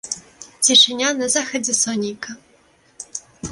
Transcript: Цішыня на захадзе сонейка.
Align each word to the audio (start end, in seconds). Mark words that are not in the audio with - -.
Цішыня 0.67 1.09
на 1.19 1.27
захадзе 1.35 1.73
сонейка. 1.83 2.31